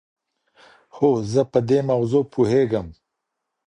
[0.95, 2.87] هو زه په دې موضوع پوهېږم.